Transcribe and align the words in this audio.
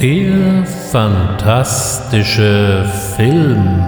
Der 0.00 0.64
fantastische 0.92 2.88
Film. 3.16 3.84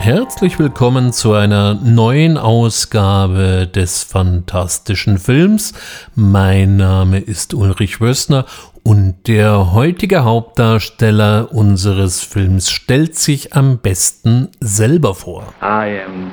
Herzlich 0.00 0.58
willkommen 0.58 1.12
zu 1.12 1.34
einer 1.34 1.74
neuen 1.74 2.38
Ausgabe 2.38 3.66
des 3.66 4.04
fantastischen 4.04 5.18
Films. 5.18 5.74
Mein 6.14 6.78
Name 6.78 7.18
ist 7.18 7.52
Ulrich 7.52 8.00
Wössner 8.00 8.46
und 8.88 9.26
der 9.26 9.74
heutige 9.74 10.24
Hauptdarsteller 10.24 11.52
unseres 11.52 12.22
Films 12.22 12.70
stellt 12.70 13.16
sich 13.16 13.52
am 13.52 13.80
besten 13.80 14.48
selber 14.60 15.14
vor. 15.14 15.42
I 15.60 16.00
am 16.06 16.32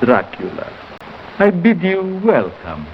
Dracula. 0.00 0.68
I 1.40 1.50
bid 1.50 1.82
you 1.82 2.22
welcome. 2.22 2.86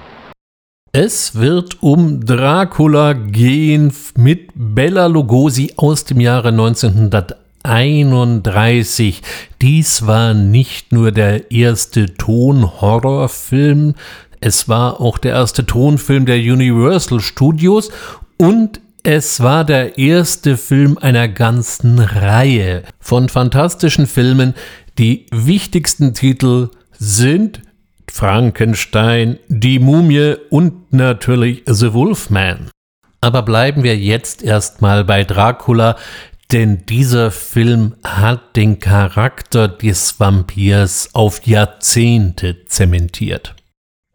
Es 0.93 1.35
wird 1.35 1.83
um 1.83 2.25
Dracula 2.25 3.13
gehen 3.13 3.93
mit 4.15 4.49
Bella 4.55 5.05
Lugosi 5.05 5.73
aus 5.75 6.05
dem 6.05 6.19
Jahre 6.19 6.47
1931. 6.47 9.21
Dies 9.61 10.07
war 10.07 10.33
nicht 10.33 10.91
nur 10.91 11.11
der 11.11 11.51
erste 11.51 12.15
Tonhorrorfilm, 12.15 13.93
es 14.39 14.67
war 14.67 14.99
auch 15.01 15.19
der 15.19 15.33
erste 15.33 15.67
Tonfilm 15.67 16.25
der 16.25 16.37
Universal 16.37 17.19
Studios 17.19 17.91
und 18.39 18.81
es 19.09 19.39
war 19.39 19.63
der 19.63 19.97
erste 19.97 20.57
Film 20.57 20.97
einer 20.97 21.29
ganzen 21.29 21.97
Reihe 21.97 22.83
von 22.99 23.29
fantastischen 23.29 24.05
Filmen. 24.05 24.53
Die 24.97 25.27
wichtigsten 25.31 26.13
Titel 26.13 26.71
sind 26.91 27.61
Frankenstein, 28.11 29.39
Die 29.47 29.79
Mumie 29.79 30.35
und 30.49 30.91
natürlich 30.91 31.63
The 31.67 31.93
Wolfman. 31.93 32.69
Aber 33.21 33.43
bleiben 33.43 33.83
wir 33.83 33.97
jetzt 33.97 34.43
erstmal 34.43 35.05
bei 35.05 35.23
Dracula, 35.23 35.95
denn 36.51 36.85
dieser 36.85 37.31
Film 37.31 37.95
hat 38.03 38.57
den 38.57 38.79
Charakter 38.79 39.69
des 39.69 40.19
Vampirs 40.19 41.11
auf 41.13 41.47
Jahrzehnte 41.47 42.65
zementiert. 42.65 43.55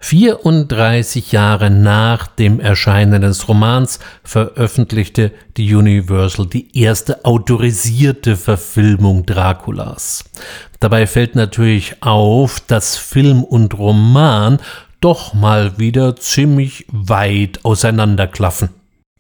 34 0.02 1.30
Jahre 1.30 1.70
nach 1.70 2.26
dem 2.26 2.58
Erscheinen 2.58 3.22
des 3.22 3.48
Romans 3.48 4.00
veröffentlichte 4.24 5.30
die 5.56 5.72
Universal 5.74 6.46
die 6.46 6.76
erste 6.76 7.24
autorisierte 7.24 8.36
Verfilmung 8.36 9.24
Draculas. 9.26 10.24
Dabei 10.80 11.06
fällt 11.06 11.36
natürlich 11.36 12.02
auf, 12.02 12.58
dass 12.60 12.96
Film 12.96 13.44
und 13.44 13.78
Roman 13.78 14.58
doch 15.00 15.34
mal 15.34 15.78
wieder 15.78 16.16
ziemlich 16.16 16.84
weit 16.90 17.64
auseinanderklaffen. 17.64 18.70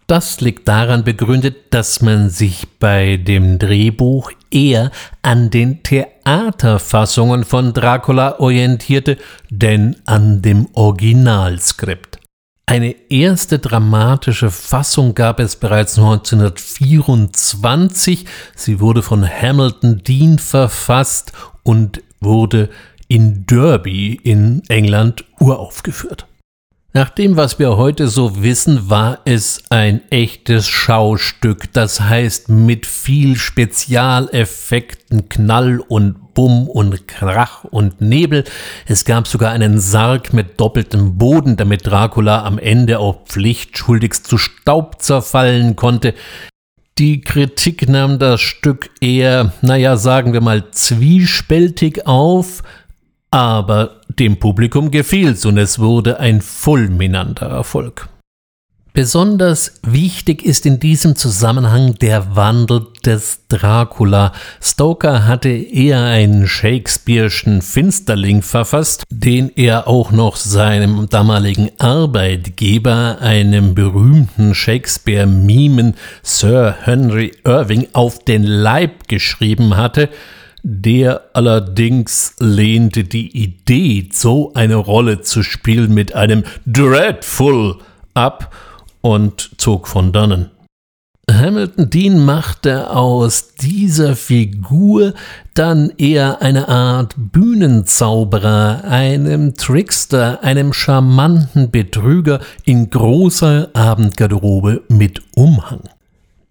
Das 0.08 0.40
liegt 0.40 0.66
daran 0.66 1.04
begründet, 1.04 1.56
dass 1.70 2.02
man 2.02 2.28
sich 2.28 2.66
bei 2.80 3.18
dem 3.18 3.60
Drehbuch 3.60 4.32
eher 4.52 4.90
an 5.22 5.50
den 5.50 5.82
Theaterfassungen 5.82 7.42
von 7.44 7.72
Dracula 7.72 8.38
orientierte, 8.38 9.16
denn 9.50 9.96
an 10.04 10.42
dem 10.42 10.68
Originalskript. 10.74 12.18
Eine 12.66 12.94
erste 13.10 13.58
dramatische 13.58 14.50
Fassung 14.50 15.14
gab 15.14 15.40
es 15.40 15.56
bereits 15.56 15.98
1924. 15.98 18.26
Sie 18.54 18.80
wurde 18.80 19.02
von 19.02 19.26
Hamilton 19.28 20.02
Dean 20.04 20.38
verfasst 20.38 21.32
und 21.64 22.02
wurde 22.20 22.68
in 23.08 23.46
Derby 23.46 24.14
in 24.22 24.62
England 24.68 25.24
uraufgeführt. 25.40 26.28
Nach 26.94 27.08
dem, 27.08 27.38
was 27.38 27.58
wir 27.58 27.78
heute 27.78 28.06
so 28.06 28.42
wissen, 28.42 28.90
war 28.90 29.20
es 29.24 29.62
ein 29.70 30.02
echtes 30.10 30.68
Schaustück, 30.68 31.72
das 31.72 32.02
heißt 32.02 32.50
mit 32.50 32.84
viel 32.84 33.36
Spezialeffekten, 33.36 35.30
Knall 35.30 35.80
und 35.80 36.34
Bumm 36.34 36.68
und 36.68 37.08
Krach 37.08 37.64
und 37.64 38.02
Nebel. 38.02 38.44
Es 38.86 39.06
gab 39.06 39.26
sogar 39.26 39.52
einen 39.52 39.78
Sarg 39.78 40.34
mit 40.34 40.60
doppeltem 40.60 41.16
Boden, 41.16 41.56
damit 41.56 41.86
Dracula 41.86 42.44
am 42.44 42.58
Ende 42.58 42.98
auch 42.98 43.24
pflichtschuldigst 43.24 44.26
zu 44.26 44.36
Staub 44.36 45.00
zerfallen 45.00 45.76
konnte. 45.76 46.12
Die 46.98 47.22
Kritik 47.22 47.88
nahm 47.88 48.18
das 48.18 48.42
Stück 48.42 48.90
eher, 49.00 49.54
naja, 49.62 49.96
sagen 49.96 50.34
wir 50.34 50.42
mal, 50.42 50.70
zwiespältig 50.72 52.06
auf, 52.06 52.62
aber 53.30 54.01
dem 54.18 54.38
Publikum 54.38 54.90
gefiel's 54.90 55.44
und 55.44 55.58
es 55.58 55.78
wurde 55.78 56.20
ein 56.20 56.40
fulminanter 56.40 57.46
Erfolg. 57.46 58.08
Besonders 58.94 59.80
wichtig 59.86 60.44
ist 60.44 60.66
in 60.66 60.78
diesem 60.78 61.16
Zusammenhang 61.16 61.94
der 61.94 62.36
Wandel 62.36 62.88
des 63.06 63.46
Dracula. 63.48 64.32
Stoker 64.60 65.26
hatte 65.26 65.48
eher 65.48 66.04
einen 66.04 66.46
Shakespeare'schen 66.46 67.62
Finsterling 67.62 68.42
verfasst, 68.42 69.04
den 69.08 69.50
er 69.56 69.88
auch 69.88 70.12
noch 70.12 70.36
seinem 70.36 71.08
damaligen 71.08 71.70
Arbeitgeber, 71.78 73.16
einem 73.22 73.74
berühmten 73.74 74.54
Shakespeare-Mimen 74.54 75.94
Sir 76.22 76.76
Henry 76.82 77.32
Irving, 77.46 77.88
auf 77.94 78.22
den 78.22 78.42
Leib 78.42 79.08
geschrieben 79.08 79.78
hatte– 79.78 80.10
der 80.62 81.22
allerdings 81.32 82.34
lehnte 82.38 83.04
die 83.04 83.36
Idee, 83.36 84.08
so 84.12 84.52
eine 84.54 84.76
Rolle 84.76 85.22
zu 85.22 85.42
spielen 85.42 85.92
mit 85.92 86.14
einem 86.14 86.44
Dreadful 86.66 87.78
ab 88.14 88.54
und 89.00 89.50
zog 89.58 89.88
von 89.88 90.12
dannen. 90.12 90.50
Hamilton 91.30 91.88
Dean 91.88 92.24
machte 92.24 92.90
aus 92.90 93.54
dieser 93.54 94.16
Figur 94.16 95.14
dann 95.54 95.92
eher 95.96 96.42
eine 96.42 96.68
Art 96.68 97.14
Bühnenzauberer, 97.16 98.82
einem 98.84 99.54
Trickster, 99.54 100.42
einem 100.42 100.72
charmanten 100.72 101.70
Betrüger 101.70 102.40
in 102.64 102.90
großer 102.90 103.70
Abendgarderobe 103.72 104.82
mit 104.88 105.22
Umhang. 105.34 105.82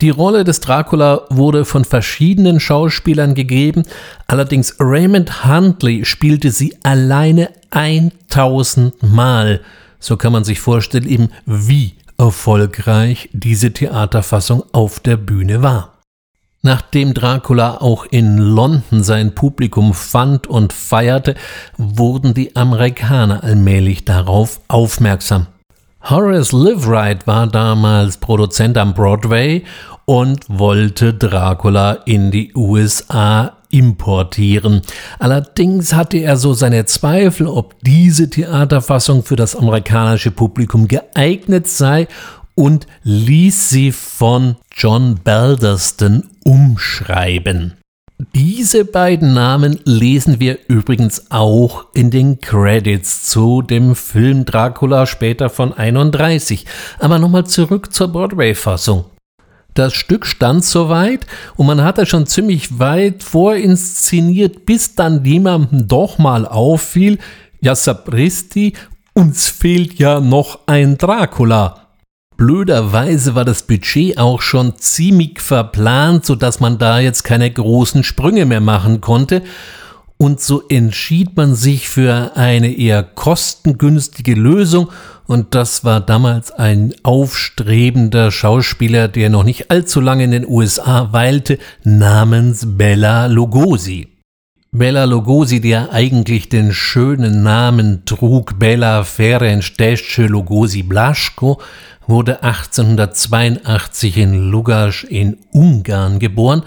Die 0.02 0.10
Rolle 0.10 0.44
des 0.44 0.62
Dracula 0.62 1.22
wurde 1.30 1.64
von 1.64 1.86
verschiedenen 1.86 2.60
Schauspielern 2.60 3.36
gegeben, 3.36 3.84
allerdings 4.26 4.76
Raymond 4.80 5.46
Huntley 5.46 6.06
spielte 6.06 6.50
sie 6.50 6.76
alleine 6.82 7.52
1000 7.70 9.04
Mal. 9.04 9.62
So 10.00 10.18
kann 10.18 10.34
man 10.34 10.44
sich 10.44 10.60
vorstellen, 10.60 11.08
eben 11.08 11.30
wie 11.46 11.94
erfolgreich 12.18 13.30
diese 13.32 13.74
Theaterfassung 13.74 14.64
auf 14.72 15.00
der 15.00 15.18
Bühne 15.18 15.62
war. 15.62 16.00
Nachdem 16.64 17.14
Dracula 17.14 17.78
auch 17.82 18.06
in 18.06 18.40
London 18.40 19.04
sein 19.04 19.36
Publikum 19.36 19.94
fand 19.94 20.48
und 20.48 20.74
feierte, 20.74 21.36
wurden 21.78 22.34
die 22.34 22.56
Amerikaner 22.56 23.44
allmählich 23.44 24.04
darauf 24.06 24.62
aufmerksam. 24.68 25.46
Horace 26.10 26.52
Liveright 26.52 27.28
war 27.28 27.46
damals 27.46 28.18
Produzent 28.18 28.76
am 28.78 28.94
Broadway 28.94 29.64
und 30.06 30.46
wollte 30.48 31.14
Dracula 31.14 31.94
in 32.06 32.32
die 32.32 32.54
USA 32.56 33.58
importieren. 33.70 34.82
Allerdings 35.20 35.94
hatte 35.94 36.18
er 36.18 36.38
so 36.38 36.54
seine 36.54 36.86
Zweifel, 36.86 37.48
ob 37.48 37.76
diese 37.84 38.30
Theaterfassung 38.30 39.24
für 39.24 39.36
das 39.36 39.56
amerikanische 39.56 40.32
Publikum 40.32 40.88
geeignet 40.88 41.68
sei 41.68 42.08
und 42.56 42.86
ließ 43.04 43.70
sie 43.70 43.92
von 43.92 44.58
John 44.76 45.20
Balderston 45.24 46.30
umschreiben. 46.44 47.78
Diese 48.36 48.86
beiden 48.86 49.34
Namen 49.34 49.80
lesen 49.84 50.40
wir 50.40 50.60
übrigens 50.68 51.32
auch 51.32 51.86
in 51.96 52.12
den 52.12 52.40
Credits 52.40 53.26
zu 53.26 53.64
dem 53.64 53.96
Film 53.96 54.46
Dracula 54.46 55.08
später 55.08 55.50
von 55.50 55.74
31. 55.74 56.68
Aber 57.00 57.18
nochmal 57.18 57.48
zurück 57.48 57.92
zur 57.92 58.10
Broadway-Fassung. 58.10 59.06
Das 59.74 59.94
Stück 59.94 60.26
stand 60.26 60.66
soweit 60.66 61.26
und 61.56 61.66
man 61.66 61.84
hatte 61.84 62.06
schon 62.06 62.28
ziemlich 62.28 62.80
weit 62.80 63.24
vorinszeniert, 63.24 64.66
bis 64.66 64.96
dann 64.96 65.24
jemandem 65.24 65.88
doch 65.88 66.18
mal 66.18 66.46
auffiel, 66.46 67.20
ja 67.62 67.76
Sapristi, 67.76 68.74
uns 69.14 69.48
fehlt 69.48 70.00
ja 70.00 70.20
noch 70.20 70.60
ein 70.68 70.98
Dracula. 70.98 71.88
Blöderweise 72.38 73.36
war 73.36 73.46
das 73.46 73.64
Budget 73.64 74.18
auch 74.18 74.42
schon 74.42 74.76
ziemlich 74.78 75.40
verplant, 75.40 76.26
sodass 76.26 76.60
man 76.60 76.78
da 76.78 77.00
jetzt 77.00 77.24
keine 77.24 77.52
großen 77.52 78.04
Sprünge 78.04 78.46
mehr 78.46 78.62
machen 78.62 79.00
konnte. 79.00 79.44
Und 80.18 80.42
so 80.42 80.68
entschied 80.68 81.38
man 81.38 81.56
sich 81.56 81.88
für 81.88 82.32
eine 82.36 82.76
eher 82.76 83.04
kostengünstige 83.04 84.34
Lösung 84.34 84.90
und 85.28 85.56
das 85.56 85.84
war 85.84 86.02
damals 86.02 86.52
ein 86.52 86.94
aufstrebender 87.04 88.32
Schauspieler, 88.32 89.08
der 89.08 89.30
noch 89.30 89.44
nicht 89.44 89.72
allzu 89.72 90.02
lange 90.02 90.24
in 90.24 90.32
den 90.32 90.48
USA 90.48 91.14
weilte, 91.14 91.58
namens 91.84 92.66
Bella 92.78 93.28
Lugosi. 93.28 94.08
Bela 94.74 95.04
Lugosi, 95.04 95.60
der 95.60 95.92
eigentlich 95.92 96.48
den 96.48 96.74
schönen 96.74 97.44
Namen 97.44 98.06
trug, 98.06 98.58
Bela 98.58 99.04
Ferenc 99.04 99.78
Desce 99.78 100.28
Lugosi 100.28 100.84
Blaschko, 100.84 101.62
wurde 102.08 102.44
1882 102.44 104.18
in 104.18 104.50
Lugasch 104.50 105.04
in 105.04 105.38
Ungarn 105.52 106.20
geboren 106.20 106.64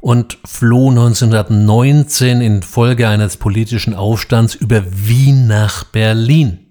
und 0.00 0.38
floh 0.44 0.90
1919 0.90 2.40
infolge 2.40 3.08
eines 3.08 3.36
politischen 3.36 3.94
Aufstands 3.94 4.54
über 4.54 4.82
Wien 4.90 5.46
nach 5.46 5.84
Berlin. 5.84 6.65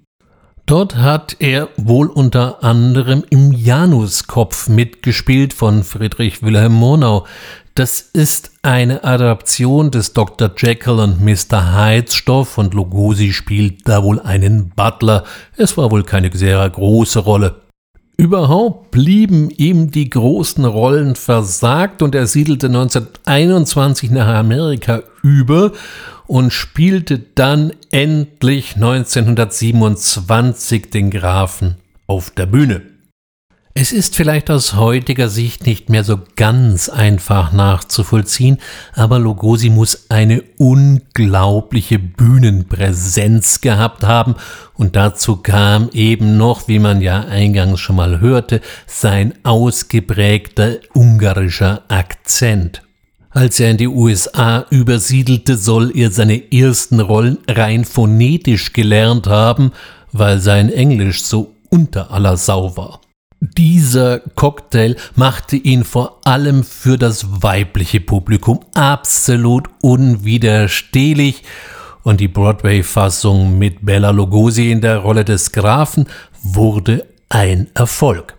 Dort 0.67 0.95
hat 0.95 1.37
er 1.39 1.69
wohl 1.77 2.07
unter 2.07 2.63
anderem 2.63 3.23
im 3.29 3.51
Januskopf 3.51 4.67
mitgespielt 4.67 5.53
von 5.53 5.83
Friedrich 5.83 6.41
Wilhelm 6.41 6.73
Murnau. 6.73 7.27
Das 7.75 7.99
ist 7.99 8.49
eine 8.63 9.03
Adaption 9.03 9.91
des 9.91 10.13
Dr. 10.13 10.49
Jekyll 10.57 10.99
und 10.99 11.21
Mr. 11.23 11.75
Hyde 11.75 12.11
Stoff 12.11 12.57
und 12.57 12.73
Lugosi 12.73 13.31
spielt 13.31 13.87
da 13.87 14.01
wohl 14.01 14.19
einen 14.19 14.69
Butler. 14.69 15.25
Es 15.55 15.77
war 15.77 15.91
wohl 15.91 16.03
keine 16.03 16.35
sehr 16.35 16.67
große 16.67 17.19
Rolle. 17.19 17.61
Überhaupt 18.17 18.89
blieben 18.89 19.51
ihm 19.51 19.91
die 19.91 20.09
großen 20.09 20.65
Rollen 20.65 21.15
versagt 21.15 22.01
und 22.01 22.15
er 22.15 22.25
siedelte 22.25 22.67
1921 22.67 24.09
nach 24.09 24.27
Amerika 24.27 25.03
über 25.21 25.73
und 26.27 26.51
spielte 26.51 27.19
dann 27.19 27.71
endlich 27.91 28.75
1927 28.75 30.89
den 30.89 31.11
Grafen 31.11 31.75
auf 32.07 32.31
der 32.31 32.45
Bühne. 32.45 32.95
Es 33.77 33.91
ist 33.91 34.15
vielleicht 34.15 34.49
aus 34.49 34.75
heutiger 34.75 35.27
Sicht 35.27 35.65
nicht 35.65 35.89
mehr 35.89 36.05
so 36.05 36.21
ganz 36.37 36.87
einfach 36.87 37.51
nachzuvollziehen, 37.51 38.57
aber 38.93 39.19
Lugosi 39.19 39.69
muss 39.69 40.09
eine 40.09 40.43
unglaubliche 40.57 41.99
Bühnenpräsenz 41.99 43.59
gehabt 43.59 44.05
haben 44.05 44.35
und 44.75 44.95
dazu 44.95 45.35
kam 45.35 45.89
eben 45.91 46.37
noch, 46.37 46.69
wie 46.69 46.79
man 46.79 47.01
ja 47.01 47.25
eingangs 47.25 47.81
schon 47.81 47.97
mal 47.97 48.21
hörte, 48.21 48.61
sein 48.87 49.33
ausgeprägter 49.43 50.77
ungarischer 50.93 51.83
Akzent. 51.89 52.84
Als 53.35 53.59
er 53.59 53.71
in 53.71 53.77
die 53.77 53.89
USA 53.89 54.65
übersiedelte, 54.69 55.57
soll 55.57 55.91
er 55.93 56.09
seine 56.09 56.53
ersten 56.53 57.01
Rollen 57.01 57.39
rein 57.49 57.83
phonetisch 57.83 58.71
gelernt 58.71 59.27
haben, 59.27 59.73
weil 60.13 60.39
sein 60.39 60.71
Englisch 60.71 61.21
so 61.21 61.53
unter 61.69 62.11
aller 62.11 62.37
Sau 62.37 62.77
war. 62.77 63.01
Dieser 63.41 64.19
Cocktail 64.19 64.95
machte 65.17 65.57
ihn 65.57 65.83
vor 65.83 66.21
allem 66.23 66.63
für 66.63 66.97
das 66.97 67.43
weibliche 67.43 67.99
Publikum 67.99 68.61
absolut 68.73 69.67
unwiderstehlich 69.81 71.43
und 72.03 72.21
die 72.21 72.29
Broadway-Fassung 72.29 73.57
mit 73.57 73.85
Bella 73.85 74.11
Lugosi 74.11 74.71
in 74.71 74.79
der 74.79 74.99
Rolle 74.99 75.25
des 75.25 75.51
Grafen 75.51 76.05
wurde 76.41 77.05
ein 77.27 77.67
Erfolg. 77.73 78.37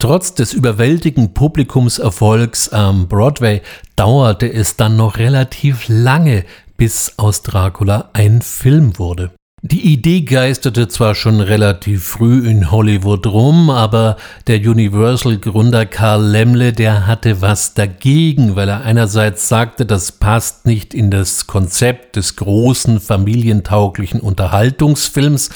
Trotz 0.00 0.32
des 0.32 0.54
überwältigenden 0.54 1.34
Publikumserfolgs 1.34 2.70
am 2.70 3.06
Broadway 3.06 3.60
dauerte 3.96 4.50
es 4.50 4.76
dann 4.76 4.96
noch 4.96 5.18
relativ 5.18 5.88
lange, 5.88 6.46
bis 6.78 7.18
aus 7.18 7.42
Dracula 7.42 8.08
ein 8.14 8.40
Film 8.40 8.98
wurde. 8.98 9.30
Die 9.60 9.92
Idee 9.92 10.22
geisterte 10.22 10.88
zwar 10.88 11.14
schon 11.14 11.42
relativ 11.42 12.02
früh 12.02 12.48
in 12.48 12.70
Hollywood 12.70 13.26
rum, 13.26 13.68
aber 13.68 14.16
der 14.46 14.56
Universal-Gründer 14.56 15.84
Karl 15.84 16.24
Lemle, 16.24 16.72
der 16.72 17.06
hatte 17.06 17.42
was 17.42 17.74
dagegen, 17.74 18.56
weil 18.56 18.70
er 18.70 18.80
einerseits 18.80 19.50
sagte, 19.50 19.84
das 19.84 20.12
passt 20.12 20.64
nicht 20.64 20.94
in 20.94 21.10
das 21.10 21.46
Konzept 21.46 22.16
des 22.16 22.36
großen 22.36 23.00
familientauglichen 23.00 24.20
Unterhaltungsfilms, 24.20 25.50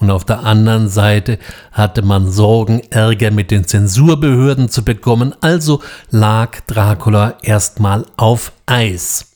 und 0.00 0.10
auf 0.10 0.24
der 0.24 0.44
anderen 0.44 0.88
Seite 0.88 1.38
hatte 1.72 2.02
man 2.02 2.30
Sorgen, 2.30 2.82
Ärger 2.90 3.30
mit 3.30 3.50
den 3.50 3.66
Zensurbehörden 3.66 4.68
zu 4.68 4.84
bekommen, 4.84 5.34
also 5.40 5.82
lag 6.10 6.60
Dracula 6.66 7.34
erstmal 7.42 8.04
auf 8.16 8.52
Eis. 8.66 9.28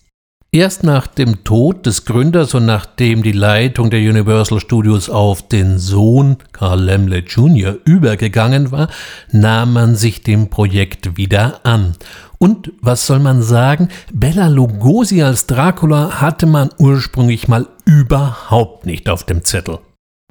Erst 0.54 0.82
nach 0.84 1.06
dem 1.06 1.44
Tod 1.44 1.86
des 1.86 2.04
Gründers 2.04 2.52
und 2.52 2.66
nachdem 2.66 3.22
die 3.22 3.32
Leitung 3.32 3.88
der 3.88 4.00
Universal 4.00 4.60
Studios 4.60 5.08
auf 5.08 5.48
den 5.48 5.78
Sohn 5.78 6.36
Carl 6.52 6.78
Lemle 6.78 7.20
Jr. 7.20 7.76
übergegangen 7.86 8.70
war, 8.70 8.88
nahm 9.30 9.72
man 9.72 9.96
sich 9.96 10.22
dem 10.22 10.50
Projekt 10.50 11.16
wieder 11.16 11.60
an. 11.64 11.94
Und 12.36 12.70
was 12.82 13.06
soll 13.06 13.20
man 13.20 13.42
sagen, 13.42 13.88
Bella 14.12 14.48
Lugosi 14.48 15.22
als 15.22 15.46
Dracula 15.46 16.20
hatte 16.20 16.44
man 16.44 16.68
ursprünglich 16.76 17.48
mal 17.48 17.66
überhaupt 17.86 18.84
nicht 18.84 19.08
auf 19.08 19.24
dem 19.24 19.44
Zettel. 19.44 19.78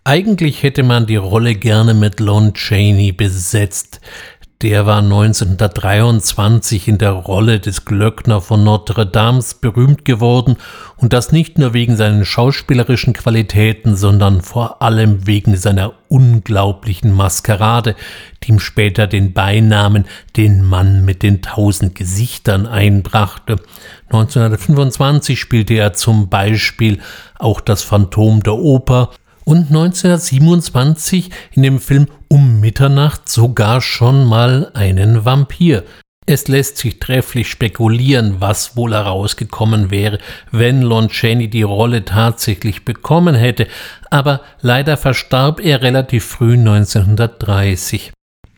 Eigentlich 0.04 0.64
hätte 0.64 0.82
man 0.82 1.06
die 1.06 1.16
Rolle 1.18 1.54
gerne 1.54 1.94
mit 1.94 2.20
Lon 2.20 2.54
Chaney 2.54 3.12
besetzt. 3.12 4.02
Der 4.64 4.88
war 4.88 4.98
1923 5.00 6.88
in 6.88 6.98
der 6.98 7.12
Rolle 7.12 7.60
des 7.60 7.86
Glöckner 7.86 8.42
von 8.42 8.64
Notre 8.64 9.06
Dame 9.06 9.44
berühmt 9.60 10.04
geworden 10.04 10.58
und 10.98 11.14
das 11.14 11.32
nicht 11.32 11.60
nur 11.60 11.74
wegen 11.74 11.98
seinen 11.98 12.26
schauspielerischen 12.26 13.14
Qualitäten, 13.14 13.96
sondern 13.96 14.42
vor 14.42 14.82
allem 14.82 15.28
wegen 15.28 15.56
seiner 15.56 15.94
unglaublichen 16.10 17.12
Maskerade, 17.12 17.96
die 18.44 18.52
ihm 18.52 18.60
später 18.60 19.06
den 19.06 19.34
Beinamen 19.34 20.06
den 20.36 20.64
Mann 20.64 21.06
mit 21.06 21.22
den 21.22 21.44
tausend 21.44 21.94
Gesichtern 21.94 22.66
einbrachte. 22.66 23.58
1925 24.06 25.40
spielte 25.40 25.76
er 25.76 25.94
zum 25.94 26.30
Beispiel 26.30 27.00
auch 27.40 27.62
das 27.62 27.82
Phantom 27.82 28.44
der 28.44 28.56
Oper 28.56 29.12
und 29.44 29.68
1927 29.68 31.30
in 31.52 31.64
dem 31.64 31.80
Film 31.80 32.08
Um 32.28 32.60
Mitternacht 32.60 33.30
sogar 33.30 33.82
schon 33.82 34.26
mal 34.26 34.72
einen 34.74 35.26
Vampir. 35.26 35.84
Es 36.28 36.48
lässt 36.48 36.78
sich 36.78 37.00
trefflich 37.00 37.50
spekulieren, 37.50 38.36
was 38.40 38.78
wohl 38.78 38.94
herausgekommen 38.94 39.90
wäre, 39.90 40.20
wenn 40.52 40.82
Lon 40.82 41.10
Chaney 41.10 41.50
die 41.50 41.64
Rolle 41.64 42.06
tatsächlich 42.06 42.86
bekommen 42.86 43.36
hätte, 43.36 43.68
aber 44.12 44.42
leider 44.62 44.98
verstarb 44.98 45.60
er 45.60 45.82
relativ 45.82 46.24
früh 46.24 46.54
1930. 46.54 48.12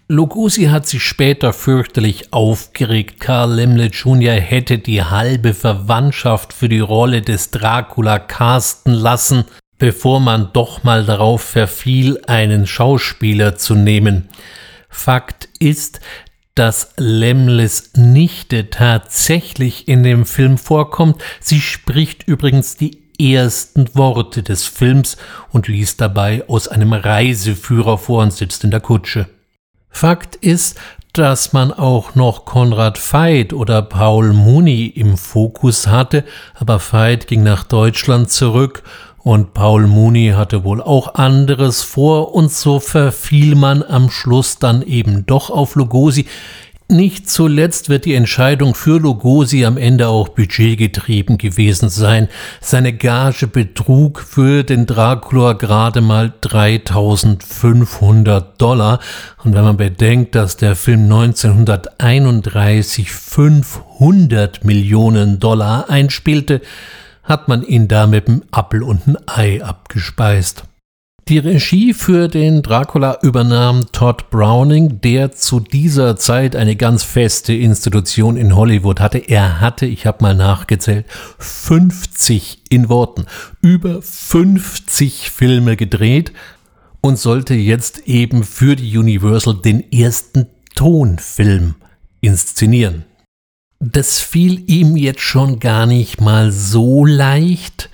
Lugosi 0.10 0.66
hat 0.66 0.86
sich 0.86 1.02
später 1.02 1.54
fürchterlich 1.54 2.34
aufgeregt. 2.34 3.22
Karl 3.22 3.54
Lemle 3.54 3.86
Jr. 3.86 4.34
hätte 4.34 4.78
die 4.78 5.02
halbe 5.02 5.54
Verwandtschaft 5.54 6.52
für 6.52 6.68
die 6.68 6.82
Rolle 6.82 7.22
des 7.22 7.50
Dracula 7.52 8.20
casten 8.20 8.94
lassen 8.94 9.46
bevor 9.84 10.22
man 10.22 10.52
doch 10.54 10.84
mal 10.84 11.04
darauf 11.04 11.42
verfiel, 11.42 12.22
einen 12.26 12.68
Schauspieler 12.68 13.58
zu 13.58 13.76
nehmen. 13.76 14.30
Fakt 14.88 15.50
ist, 15.60 16.00
dass 16.56 16.94
Lemles 16.96 17.92
Nichte 17.98 18.70
tatsächlich 18.70 19.90
in 19.90 20.04
dem 20.04 20.26
Film 20.26 20.58
vorkommt. 20.58 21.22
Sie 21.42 21.60
spricht 21.60 22.26
übrigens 22.30 22.78
die 22.78 22.98
ersten 23.20 23.94
Worte 23.94 24.42
des 24.42 24.64
Films 24.64 25.18
und 25.52 25.68
liest 25.68 26.00
dabei 26.00 26.48
aus 26.48 26.70
einem 26.70 26.94
Reiseführer 26.94 27.98
vor 27.98 28.24
und 28.24 28.32
sitzt 28.32 28.64
in 28.64 28.72
der 28.72 28.80
Kutsche. 28.80 29.28
Fakt 29.90 30.38
ist, 30.38 30.80
dass 31.12 31.52
man 31.52 31.74
auch 31.74 32.16
noch 32.16 32.46
Konrad 32.46 32.98
Veit 33.12 33.52
oder 33.52 33.82
Paul 33.82 34.32
Muni 34.32 34.88
im 34.88 35.18
Fokus 35.18 35.88
hatte, 35.88 36.24
aber 36.56 36.80
Veit 36.80 37.28
ging 37.28 37.44
nach 37.44 37.66
Deutschland 37.66 38.32
zurück 38.32 38.82
und 39.24 39.54
Paul 39.54 39.88
Mooney 39.88 40.34
hatte 40.36 40.66
wohl 40.66 40.82
auch 40.82 41.16
anderes 41.16 41.82
vor 41.82 42.36
und 42.36 42.52
so 42.52 42.82
verfiel 42.82 43.56
man 43.56 43.82
am 43.82 44.10
Schluss 44.10 44.60
dann 44.60 44.82
eben 44.82 45.26
doch 45.26 45.50
auf 45.50 45.76
Lugosi. 45.76 46.26
Nicht 46.90 47.30
zuletzt 47.30 47.88
wird 47.88 48.04
die 48.04 48.14
Entscheidung 48.14 48.76
für 48.76 49.00
Lugosi 49.00 49.64
am 49.66 49.78
Ende 49.78 50.10
auch 50.10 50.28
budgetgetrieben 50.28 51.38
gewesen 51.38 51.88
sein. 51.88 52.28
Seine 52.60 52.92
Gage 52.92 53.48
betrug 53.48 54.20
für 54.20 54.64
den 54.64 54.86
Dracula 54.86 55.54
gerade 55.54 56.02
mal 56.02 56.34
3500 56.42 58.62
Dollar. 58.62 59.00
Und 59.44 59.56
wenn 59.56 59.64
man 59.64 59.78
bedenkt, 59.78 60.36
dass 60.36 60.58
der 60.58 60.76
Film 60.76 61.04
1931 61.04 63.10
500 63.10 64.66
Millionen 64.66 65.40
Dollar 65.40 65.90
einspielte, 65.90 66.60
hat 67.24 67.48
man 67.48 67.64
ihn 67.64 67.88
da 67.88 68.08
mit 68.08 68.28
dem 68.28 68.44
Appel 68.52 68.84
und 68.84 69.08
ein 69.08 69.18
Ei 69.28 69.64
abgespeist. 69.64 70.66
Die 71.30 71.38
Regie 71.38 71.94
für 71.94 72.28
den 72.28 72.64
Dracula 72.64 73.20
übernahm 73.22 73.86
Todd 73.94 74.30
Browning, 74.30 75.00
der 75.00 75.32
zu 75.32 75.62
dieser 75.62 76.18
Zeit 76.18 76.54
eine 76.54 76.76
ganz 76.76 77.04
feste 77.04 77.54
Institution 77.54 78.36
in 78.36 78.58
Hollywood 78.58 79.00
hatte. 79.00 79.20
Er 79.20 79.62
hatte, 79.62 79.86
ich 79.86 80.06
habe 80.06 80.22
mal 80.22 80.36
nachgezählt, 80.36 81.06
50 81.40 82.64
in 82.70 82.90
Worten, 82.90 83.26
über 83.62 84.02
50 84.02 85.32
Filme 85.32 85.78
gedreht 85.78 86.34
und 87.00 87.18
sollte 87.18 87.54
jetzt 87.54 88.06
eben 88.06 88.44
für 88.44 88.76
die 88.76 88.98
Universal 88.98 89.56
den 89.56 89.94
ersten 89.94 90.48
Tonfilm 90.76 91.76
inszenieren. 92.20 93.06
Das 93.86 94.22
fiel 94.22 94.64
ihm 94.68 94.96
jetzt 94.96 95.20
schon 95.20 95.60
gar 95.60 95.86
nicht 95.86 96.22
mal 96.22 96.54
so 96.54 97.04
leicht. 97.04 97.90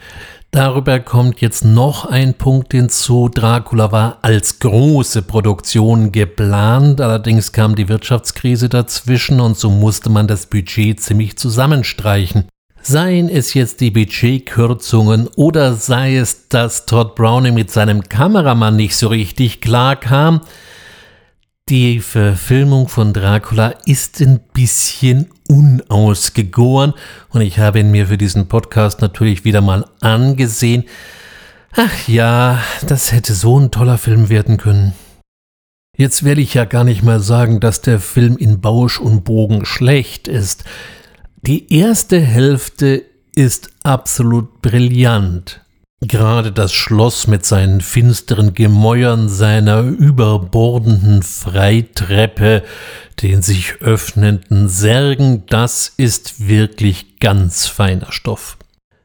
Darüber 0.52 1.00
kommt 1.00 1.42
jetzt 1.42 1.66
noch 1.66 2.06
ein 2.06 2.36
Punkt 2.36 2.74
hinzu. 2.74 3.28
Dracula 3.28 3.92
war 3.92 4.20
als 4.22 4.60
große 4.60 5.24
Produktion 5.24 6.12
geplant, 6.12 7.02
allerdings 7.02 7.54
kam 7.54 7.76
die 7.76 7.90
Wirtschaftskrise 7.90 8.70
dazwischen 8.70 9.40
und 9.40 9.58
so 9.58 9.72
musste 9.72 10.12
man 10.12 10.28
das 10.28 10.46
Budget 10.46 11.02
ziemlich 11.02 11.40
zusammenstreichen. 11.40 12.46
Seien 12.84 13.28
es 13.28 13.56
jetzt 13.56 13.82
die 13.82 13.90
Budgetkürzungen 13.90 15.28
oder 15.38 15.74
sei 15.74 16.18
es, 16.18 16.50
dass 16.50 16.86
Todd 16.86 17.16
Browning 17.16 17.56
mit 17.56 17.72
seinem 17.72 18.04
Kameramann 18.04 18.76
nicht 18.76 18.96
so 18.96 19.08
richtig 19.08 19.60
klar 19.60 19.96
kam, 19.96 20.42
die 21.70 22.00
Verfilmung 22.00 22.88
von 22.88 23.14
Dracula 23.14 23.76
ist 23.86 24.22
ein 24.22 24.40
bisschen 24.54 25.30
unausgegoren 25.48 26.94
und 27.30 27.42
ich 27.42 27.60
habe 27.60 27.80
ihn 27.80 27.92
mir 27.92 28.08
für 28.08 28.18
diesen 28.18 28.48
Podcast 28.48 29.02
natürlich 29.02 29.46
wieder 29.46 29.62
mal 29.62 29.86
angesehen. 30.02 30.86
Ach 31.74 32.08
ja, 32.08 32.60
das 32.88 33.12
hätte 33.12 33.36
so 33.36 33.60
ein 33.60 33.70
toller 33.70 34.00
Film 34.00 34.30
werden 34.30 34.58
können. 34.58 34.94
Jetzt 35.96 36.24
werde 36.24 36.42
ich 36.42 36.56
ja 36.56 36.66
gar 36.66 36.84
nicht 36.84 37.04
mal 37.04 37.20
sagen, 37.20 37.60
dass 37.60 37.82
der 37.82 38.00
Film 38.00 38.38
in 38.38 38.62
Bausch 38.62 39.00
und 39.00 39.24
Bogen 39.24 39.64
schlecht 39.66 40.28
ist. 40.28 40.64
Die 41.44 41.72
erste 41.72 42.20
Hälfte 42.20 43.06
ist 43.36 43.70
absolut 43.84 44.64
brillant. 44.64 45.62
Gerade 46.02 46.54
das 46.54 46.72
Schloss 46.72 47.28
mit 47.28 47.46
seinen 47.46 47.82
finsteren 47.82 48.54
Gemäuern, 48.54 49.28
seiner 49.28 49.82
überbordenden 49.82 51.24
Freitreppe, 51.24 52.64
den 53.22 53.42
sich 53.42 53.82
öffnenden 53.82 54.70
Särgen, 54.70 55.46
das 55.48 55.92
ist 55.98 56.48
wirklich 56.48 57.20
ganz 57.20 57.68
feiner 57.68 58.14
Stoff. 58.14 58.58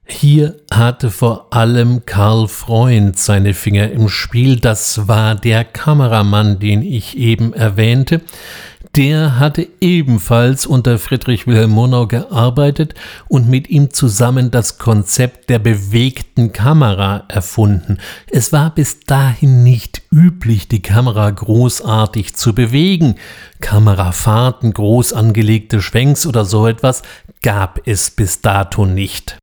Hier 0.06 0.60
hatte 0.70 1.10
vor 1.10 1.52
allem 1.52 2.06
Karl 2.06 2.46
Freund 2.46 3.18
seine 3.18 3.54
Finger 3.54 3.90
im 3.90 4.08
Spiel, 4.08 4.60
das 4.60 5.08
war 5.08 5.34
der 5.34 5.64
Kameramann, 5.64 6.60
den 6.60 6.82
ich 6.82 7.16
eben 7.16 7.54
erwähnte, 7.54 8.20
der 8.96 9.40
hatte 9.40 9.66
ebenfalls 9.80 10.66
unter 10.66 10.98
Friedrich 10.98 11.46
Wilhelm 11.46 11.70
Murnau 11.70 12.06
gearbeitet 12.06 12.94
und 13.28 13.48
mit 13.48 13.68
ihm 13.68 13.90
zusammen 13.90 14.50
das 14.52 14.78
Konzept 14.78 15.50
der 15.50 15.58
bewegten 15.58 16.52
Kamera 16.52 17.24
erfunden. 17.28 17.98
Es 18.30 18.52
war 18.52 18.72
bis 18.72 19.00
dahin 19.00 19.64
nicht 19.64 20.02
üblich, 20.12 20.68
die 20.68 20.82
Kamera 20.82 21.30
großartig 21.30 22.34
zu 22.36 22.54
bewegen. 22.54 23.16
Kamerafahrten, 23.60 24.72
groß 24.72 25.12
angelegte 25.12 25.82
Schwenks 25.82 26.24
oder 26.24 26.44
so 26.44 26.66
etwas 26.68 27.02
gab 27.42 27.80
es 27.86 28.10
bis 28.10 28.42
dato 28.42 28.86
nicht. 28.86 29.38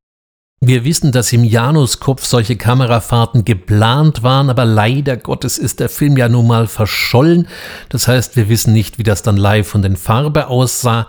Wir 0.64 0.84
wissen, 0.84 1.10
dass 1.10 1.32
im 1.32 1.42
Januskopf 1.42 2.24
solche 2.24 2.54
Kamerafahrten 2.54 3.44
geplant 3.44 4.22
waren, 4.22 4.48
aber 4.48 4.64
leider 4.64 5.16
Gottes 5.16 5.58
ist 5.58 5.80
der 5.80 5.88
Film 5.88 6.16
ja 6.16 6.28
nun 6.28 6.46
mal 6.46 6.68
verschollen. 6.68 7.48
Das 7.88 8.06
heißt, 8.06 8.36
wir 8.36 8.48
wissen 8.48 8.72
nicht, 8.72 8.96
wie 8.96 9.02
das 9.02 9.24
dann 9.24 9.36
live 9.36 9.66
von 9.66 9.82
den 9.82 9.96
Farbe 9.96 10.46
aussah. 10.46 11.08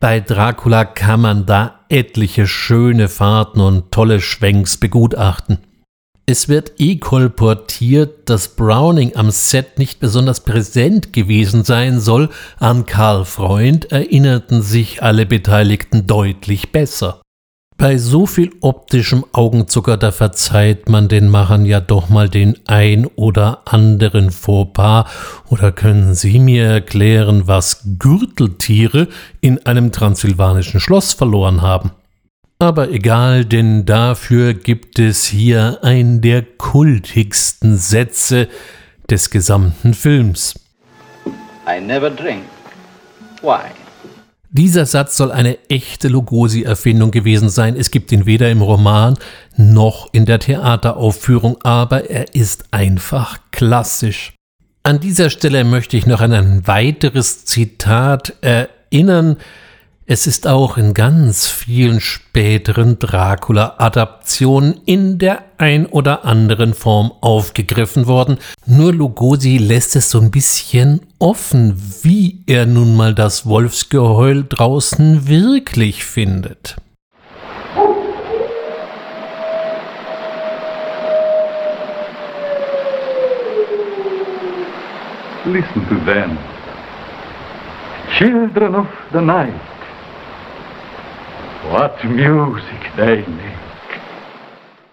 Bei 0.00 0.18
Dracula 0.18 0.84
kann 0.84 1.20
man 1.20 1.46
da 1.46 1.78
etliche 1.88 2.48
schöne 2.48 3.08
Fahrten 3.08 3.60
und 3.60 3.92
tolle 3.92 4.20
Schwenks 4.20 4.76
begutachten. 4.78 5.58
Es 6.26 6.48
wird 6.48 6.72
eh 6.78 6.96
kolportiert, 6.96 8.28
dass 8.28 8.56
Browning 8.56 9.14
am 9.14 9.30
Set 9.30 9.78
nicht 9.78 10.00
besonders 10.00 10.40
präsent 10.40 11.12
gewesen 11.12 11.62
sein 11.62 12.00
soll. 12.00 12.30
An 12.58 12.84
Karl 12.84 13.24
Freund 13.24 13.92
erinnerten 13.92 14.60
sich 14.60 15.04
alle 15.04 15.24
Beteiligten 15.24 16.08
deutlich 16.08 16.72
besser. 16.72 17.20
Bei 17.80 17.96
so 17.96 18.26
viel 18.26 18.50
optischem 18.60 19.24
Augenzucker, 19.32 19.96
da 19.96 20.10
verzeiht 20.10 20.88
man 20.88 21.06
den 21.06 21.28
Machern 21.28 21.64
ja 21.64 21.80
doch 21.80 22.08
mal 22.08 22.28
den 22.28 22.58
ein 22.66 23.06
oder 23.06 23.62
anderen 23.66 24.32
Fauxpas. 24.32 25.04
Oder 25.48 25.70
können 25.70 26.12
Sie 26.14 26.40
mir 26.40 26.64
erklären, 26.64 27.46
was 27.46 27.84
Gürteltiere 28.00 29.06
in 29.40 29.64
einem 29.64 29.92
transsilvanischen 29.92 30.80
Schloss 30.80 31.12
verloren 31.12 31.62
haben? 31.62 31.92
Aber 32.58 32.90
egal, 32.90 33.44
denn 33.44 33.86
dafür 33.86 34.54
gibt 34.54 34.98
es 34.98 35.24
hier 35.26 35.78
einen 35.82 36.20
der 36.20 36.42
kultigsten 36.42 37.76
Sätze 37.78 38.48
des 39.08 39.30
gesamten 39.30 39.94
Films. 39.94 40.58
I 41.68 41.80
never 41.80 42.10
drink. 42.10 42.42
Why? 43.40 43.70
Dieser 44.50 44.86
Satz 44.86 45.16
soll 45.16 45.30
eine 45.30 45.58
echte 45.68 46.08
Lugosi-Erfindung 46.08 47.10
gewesen 47.10 47.50
sein. 47.50 47.76
Es 47.76 47.90
gibt 47.90 48.10
ihn 48.12 48.24
weder 48.24 48.50
im 48.50 48.62
Roman 48.62 49.18
noch 49.56 50.08
in 50.12 50.24
der 50.24 50.38
Theateraufführung, 50.38 51.58
aber 51.62 52.08
er 52.08 52.34
ist 52.34 52.64
einfach 52.70 53.38
klassisch. 53.50 54.32
An 54.84 55.00
dieser 55.00 55.28
Stelle 55.28 55.64
möchte 55.64 55.98
ich 55.98 56.06
noch 56.06 56.22
an 56.22 56.32
ein 56.32 56.66
weiteres 56.66 57.44
Zitat 57.44 58.36
erinnern, 58.40 59.36
es 60.10 60.26
ist 60.26 60.46
auch 60.46 60.78
in 60.78 60.94
ganz 60.94 61.48
vielen 61.48 62.00
späteren 62.00 62.98
Dracula-Adaptionen 62.98 64.80
in 64.86 65.18
der 65.18 65.44
ein 65.58 65.84
oder 65.84 66.24
anderen 66.24 66.72
Form 66.72 67.12
aufgegriffen 67.20 68.06
worden. 68.06 68.38
Nur 68.64 68.94
Lugosi 68.94 69.58
lässt 69.58 69.96
es 69.96 70.08
so 70.08 70.18
ein 70.18 70.30
bisschen 70.30 71.02
offen, 71.18 71.78
wie 72.00 72.42
er 72.46 72.64
nun 72.64 72.96
mal 72.96 73.14
das 73.14 73.44
Wolfsgeheul 73.44 74.46
draußen 74.48 75.28
wirklich 75.28 76.06
findet. 76.06 76.76
Listen 85.44 85.86
to 85.86 85.96
them. 86.06 86.38
Children 88.16 88.74
of 88.74 88.86
the 89.12 89.20
night. 89.20 89.52
What 91.70 92.02
music 92.04 92.80
they 92.96 93.18
make. 93.18 93.58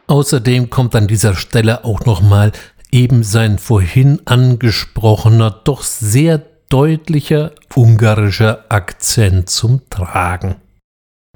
Außerdem 0.08 0.70
kommt 0.70 0.94
an 0.96 1.08
dieser 1.08 1.34
Stelle 1.34 1.86
auch 1.86 2.06
nochmal 2.06 2.52
eben 2.92 3.24
sein 3.24 3.60
vorhin 3.60 4.22
angesprochener, 4.26 5.62
doch 5.64 5.84
sehr 5.84 6.42
deutlicher 6.70 7.52
ungarischer 7.76 8.66
Akzent 8.70 9.50
zum 9.50 9.90
Tragen. 9.90 10.58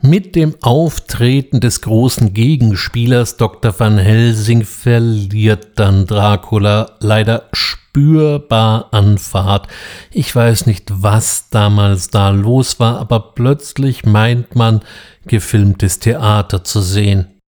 Mit 0.01 0.35
dem 0.35 0.55
Auftreten 0.61 1.59
des 1.59 1.81
großen 1.81 2.33
Gegenspielers 2.33 3.35
Dr. 3.35 3.77
Van 3.77 3.97
Helsing 3.97 4.63
verliert 4.63 5.71
dann 5.75 6.05
Dracula 6.05 6.91
leider 7.01 7.49
spürbar 7.51 8.87
an 8.91 9.17
Fahrt. 9.17 9.67
Ich 10.11 10.33
weiß 10.33 10.67
nicht, 10.67 10.89
was 10.89 11.49
damals 11.49 12.07
da 12.07 12.29
los 12.29 12.79
war, 12.79 12.97
aber 12.97 13.33
plötzlich 13.35 14.05
meint 14.05 14.55
man, 14.55 14.79
gefilmtes 15.27 15.99
Theater 15.99 16.63
zu 16.63 16.79
sehen. 16.79 17.38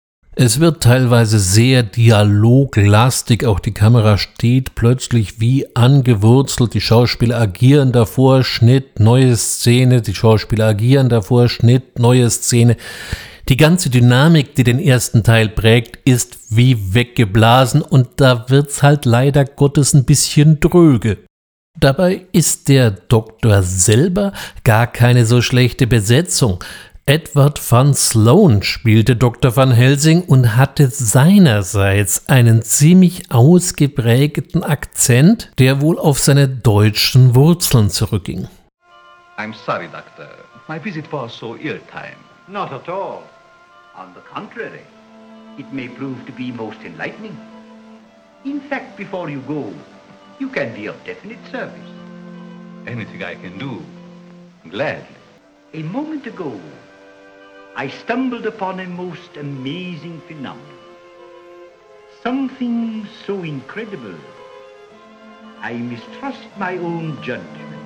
Es 0.44 0.60
wird 0.60 0.82
teilweise 0.82 1.38
sehr 1.38 1.84
dialoglastig, 1.84 3.46
auch 3.46 3.60
die 3.60 3.76
Kamera 3.76 4.18
steht 4.18 4.74
plötzlich 4.74 5.40
wie 5.40 5.68
angewurzelt, 5.76 6.74
die 6.74 6.82
Schauspieler 6.82 7.40
agieren 7.40 7.92
davor, 7.92 8.44
Schnitt, 8.44 9.00
neue 9.00 9.36
Szene, 9.38 10.02
die 10.02 10.16
Schauspieler 10.16 10.66
agieren 10.66 11.10
davor, 11.10 11.48
Schnitt, 11.48 12.00
neue 12.00 12.28
Szene. 12.32 12.76
Die 13.50 13.58
ganze 13.58 13.92
Dynamik, 13.92 14.56
die 14.56 14.64
den 14.64 14.80
ersten 14.80 15.22
Teil 15.22 15.48
prägt, 15.48 16.00
ist 16.06 16.40
wie 16.50 16.96
weggeblasen 16.96 17.84
und 17.84 18.08
da 18.16 18.50
wird's 18.50 18.82
halt 18.82 19.06
leider 19.06 19.46
Gottes 19.46 19.94
ein 19.94 20.06
bisschen 20.06 20.60
dröge. 20.60 21.20
Dabei 21.80 22.26
ist 22.32 22.68
der 22.68 22.90
Doktor 22.90 23.62
selber 23.62 24.34
gar 24.64 24.88
keine 24.88 25.28
so 25.28 25.42
schlechte 25.42 25.86
Besetzung. 25.86 26.64
Edward 27.08 27.58
van 27.58 27.96
Sloan 27.96 28.62
spielte 28.62 29.16
Dr. 29.16 29.56
Van 29.56 29.72
Helsing 29.72 30.22
und 30.22 30.56
hatte 30.56 30.88
seinerseits 30.88 32.30
einen 32.30 32.62
ziemlich 32.62 33.32
ausgeprägten 33.32 34.64
Akzent, 34.64 35.52
der 35.58 35.82
wohl 35.82 35.98
auf 35.98 36.20
seine 36.20 36.48
deutschen 36.48 37.34
Wurzeln 37.34 37.90
zurückging. 37.90 38.48
I'm 39.38 39.54
sorry, 39.66 39.88
Doctor. 39.88 40.30
My 40.68 40.78
visit 40.80 41.12
was 41.12 41.36
so 41.36 41.56
ill-timed. 41.56 42.18
Not 42.48 42.72
at 42.72 42.88
all. 42.88 43.24
On 43.98 44.14
the 44.14 44.22
contrary, 44.32 44.86
it 45.58 45.74
may 45.74 45.88
prove 45.88 46.24
to 46.28 46.32
be 46.32 46.52
most 46.52 46.78
enlightening. 46.86 47.36
In 48.46 48.62
fact, 48.70 48.96
before 48.96 49.28
you 49.28 49.42
go, 49.48 49.74
you 50.40 50.50
can 50.50 50.72
be 50.76 50.88
of 50.88 50.96
definite 51.04 51.40
service. 51.52 51.92
Anything 52.86 53.24
I 53.24 53.34
can 53.36 53.58
do, 53.58 53.82
gladly. 54.70 55.08
A 55.74 55.82
moment 55.84 56.28
ago, 56.28 56.60
I 57.82 57.90
stumbled 57.90 58.46
upon 58.46 58.80
a 58.80 58.86
most 58.86 59.38
amazing 59.40 60.22
phenomenon. 60.28 60.78
Something 62.24 63.08
so 63.26 63.42
incredible, 63.42 64.14
I 65.64 65.74
mistrust 65.74 66.48
my 66.60 66.78
own 66.78 67.18
judgment. 67.24 67.80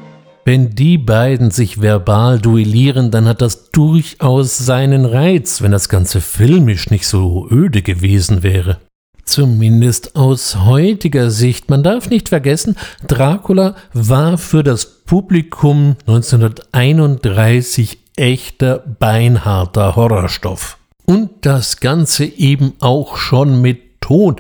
Wenn 0.44 0.76
die 0.76 0.98
beiden 0.98 1.50
sich 1.50 1.82
verbal 1.82 2.40
duellieren, 2.40 3.10
dann 3.10 3.26
hat 3.26 3.42
das 3.42 3.72
durchaus 3.72 4.58
seinen 4.58 5.06
Reiz, 5.06 5.62
wenn 5.62 5.72
das 5.72 5.88
ganze 5.88 6.20
filmisch 6.20 6.90
nicht 6.90 7.08
so 7.08 7.48
öde 7.50 7.82
gewesen 7.82 8.44
wäre. 8.44 8.82
Zumindest 9.24 10.18
aus 10.18 10.58
heutiger 10.58 11.32
Sicht. 11.32 11.70
Man 11.70 11.84
darf 11.84 12.10
nicht 12.10 12.28
vergessen, 12.28 12.76
Dracula 13.08 13.76
war 13.94 14.38
für 14.38 14.62
das 14.62 15.06
Publikum 15.06 15.96
1931 16.06 18.00
echter 18.16 18.80
beinharter 18.80 19.96
Horrorstoff. 19.96 20.78
Und 21.06 21.30
das 21.42 21.78
Ganze 21.78 22.26
eben 22.26 22.74
auch 22.80 23.18
schon 23.18 23.62
mit 23.62 24.02
Ton, 24.02 24.38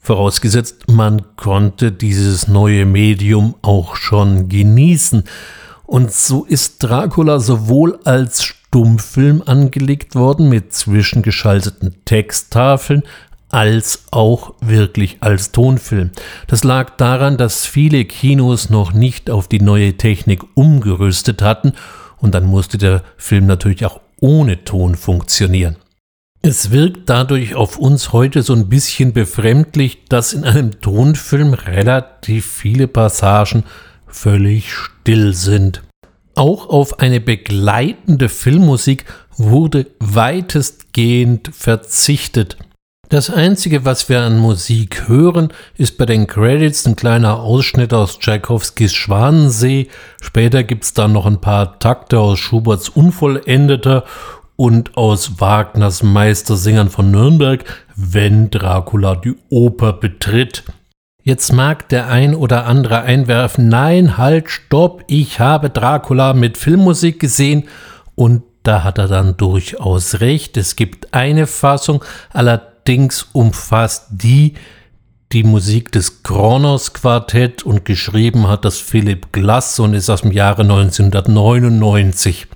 vorausgesetzt 0.00 0.90
man 0.90 1.36
konnte 1.36 1.92
dieses 1.92 2.48
neue 2.48 2.86
Medium 2.86 3.54
auch 3.62 3.96
schon 3.96 4.48
genießen. 4.48 5.24
Und 5.86 6.12
so 6.12 6.44
ist 6.44 6.82
Dracula 6.82 7.40
sowohl 7.40 7.98
als 8.04 8.42
Stummfilm 8.42 9.42
angelegt 9.46 10.14
worden 10.14 10.48
mit 10.48 10.72
zwischengeschalteten 10.72 11.96
Texttafeln, 12.04 13.02
als 13.50 14.04
auch 14.10 14.54
wirklich 14.60 15.18
als 15.20 15.52
Tonfilm. 15.52 16.10
Das 16.48 16.64
lag 16.64 16.96
daran, 16.96 17.38
dass 17.38 17.64
viele 17.64 18.04
Kinos 18.04 18.68
noch 18.68 18.92
nicht 18.92 19.30
auf 19.30 19.48
die 19.48 19.60
neue 19.60 19.96
Technik 19.96 20.44
umgerüstet 20.54 21.40
hatten 21.40 21.72
und 22.20 22.34
dann 22.34 22.44
musste 22.46 22.78
der 22.78 23.02
Film 23.16 23.46
natürlich 23.46 23.84
auch 23.84 24.00
ohne 24.20 24.64
Ton 24.64 24.94
funktionieren. 24.94 25.76
Es 26.42 26.70
wirkt 26.70 27.08
dadurch 27.08 27.54
auf 27.54 27.78
uns 27.78 28.12
heute 28.12 28.42
so 28.42 28.54
ein 28.54 28.68
bisschen 28.68 29.12
befremdlich, 29.12 30.04
dass 30.08 30.32
in 30.32 30.44
einem 30.44 30.80
Tonfilm 30.80 31.54
relativ 31.54 32.46
viele 32.46 32.86
Passagen 32.86 33.64
völlig 34.06 34.72
still 34.72 35.34
sind. 35.34 35.82
Auch 36.36 36.68
auf 36.68 37.00
eine 37.00 37.20
begleitende 37.20 38.28
Filmmusik 38.28 39.04
wurde 39.36 39.86
weitestgehend 39.98 41.50
verzichtet. 41.52 42.56
Das 43.08 43.30
Einzige, 43.30 43.86
was 43.86 44.10
wir 44.10 44.20
an 44.20 44.36
Musik 44.36 45.08
hören, 45.08 45.48
ist 45.78 45.96
bei 45.96 46.04
den 46.04 46.26
Credits 46.26 46.86
ein 46.86 46.94
kleiner 46.94 47.40
Ausschnitt 47.40 47.94
aus 47.94 48.18
Tchaikovskis 48.18 48.92
Schwanensee. 48.92 49.88
Später 50.20 50.62
gibt's 50.62 50.92
dann 50.92 51.14
noch 51.14 51.24
ein 51.24 51.40
paar 51.40 51.78
Takte 51.78 52.20
aus 52.20 52.38
Schuberts 52.38 52.90
Unvollendeter 52.90 54.04
und 54.56 54.98
aus 54.98 55.40
Wagners 55.40 56.02
Meistersingern 56.02 56.90
von 56.90 57.10
Nürnberg, 57.10 57.64
wenn 57.96 58.50
Dracula 58.50 59.16
die 59.16 59.36
Oper 59.48 59.94
betritt. 59.94 60.64
Jetzt 61.22 61.54
mag 61.54 61.88
der 61.88 62.08
ein 62.08 62.34
oder 62.34 62.66
andere 62.66 63.02
einwerfen, 63.02 63.68
nein, 63.68 64.18
halt, 64.18 64.50
stopp, 64.50 65.04
ich 65.06 65.40
habe 65.40 65.70
Dracula 65.70 66.34
mit 66.34 66.58
Filmmusik 66.58 67.20
gesehen 67.20 67.68
und 68.14 68.42
da 68.64 68.84
hat 68.84 68.98
er 68.98 69.08
dann 69.08 69.38
durchaus 69.38 70.20
recht. 70.20 70.58
Es 70.58 70.76
gibt 70.76 71.14
eine 71.14 71.46
Fassung, 71.46 72.04
allerdings 72.88 73.26
umfasst 73.34 74.06
die 74.10 74.54
die 75.32 75.44
Musik 75.44 75.92
des 75.92 76.22
Kronos 76.22 76.94
Quartett 76.94 77.62
und 77.62 77.84
geschrieben 77.84 78.48
hat 78.48 78.64
das 78.64 78.78
Philipp 78.78 79.30
Glass 79.30 79.78
und 79.78 79.92
ist 79.92 80.08
aus 80.08 80.22
dem 80.22 80.32
Jahre 80.32 80.62
1999. 80.62 82.46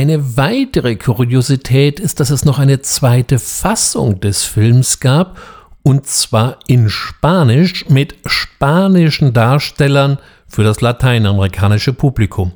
Eine 0.00 0.38
weitere 0.38 0.96
Kuriosität 0.96 2.00
ist, 2.00 2.20
dass 2.20 2.30
es 2.30 2.46
noch 2.46 2.58
eine 2.58 2.80
zweite 2.80 3.38
Fassung 3.38 4.18
des 4.18 4.44
Films 4.44 4.98
gab, 4.98 5.38
und 5.82 6.06
zwar 6.06 6.58
in 6.66 6.88
Spanisch 6.88 7.86
mit 7.90 8.14
spanischen 8.24 9.34
Darstellern 9.34 10.16
für 10.48 10.64
das 10.64 10.80
lateinamerikanische 10.80 11.92
Publikum. 11.92 12.52